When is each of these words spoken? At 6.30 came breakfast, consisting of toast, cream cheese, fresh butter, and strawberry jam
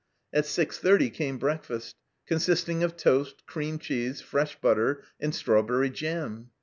At 0.33 0.45
6.30 0.45 1.13
came 1.13 1.37
breakfast, 1.37 1.95
consisting 2.25 2.81
of 2.81 2.97
toast, 2.97 3.45
cream 3.45 3.77
cheese, 3.77 4.19
fresh 4.19 4.59
butter, 4.59 5.03
and 5.19 5.31
strawberry 5.35 5.91
jam 5.91 6.49